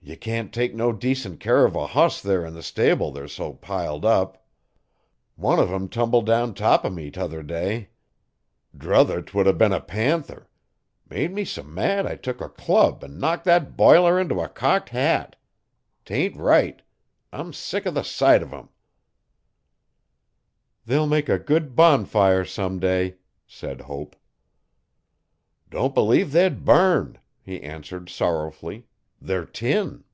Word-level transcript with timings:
Ye 0.00 0.16
can't 0.16 0.54
take 0.54 0.74
no 0.74 0.90
decent 0.90 1.38
care 1.38 1.68
uv 1.68 1.74
a 1.74 1.86
hoss 1.86 2.22
there 2.22 2.46
'n 2.46 2.54
the 2.54 2.62
stable' 2.62 3.12
they're 3.12 3.28
so 3.28 3.52
piled 3.52 4.06
up. 4.06 4.42
One 5.36 5.58
uv 5.58 5.68
'em 5.70 5.90
tumbled 5.90 6.24
down 6.24 6.54
top 6.54 6.86
o' 6.86 6.88
me 6.88 7.10
t'other 7.10 7.42
day. 7.42 7.90
'Druther 8.74 9.20
'twould 9.20 9.46
a 9.46 9.52
been 9.52 9.74
a 9.74 9.82
panther. 9.82 10.48
Made 11.10 11.30
me 11.34 11.44
s'mad 11.44 12.06
I 12.06 12.16
took 12.16 12.40
a 12.40 12.48
club 12.48 13.04
an' 13.04 13.18
knocked 13.18 13.44
that 13.44 13.76
biler 13.76 14.18
into 14.18 14.40
a 14.40 14.48
cocked 14.48 14.88
hat. 14.90 15.36
'Tain't 16.06 16.38
right! 16.38 16.80
I'm 17.30 17.52
sick 17.52 17.86
o' 17.86 17.90
the 17.90 18.02
sight 18.02 18.40
uv 18.40 18.50
'em. 18.54 18.68
'They'll 20.86 21.06
make 21.06 21.28
a 21.28 21.38
good 21.38 21.76
bonfire 21.76 22.46
someday,' 22.46 23.16
said 23.46 23.82
Hope. 23.82 24.16
'Don't 25.68 25.92
believe 25.92 26.32
they'd 26.32 26.64
burn,' 26.64 27.18
he 27.42 27.60
answered 27.62 28.08
sorrowfully, 28.08 28.86
'they're 29.20 29.44
tin. 29.44 30.04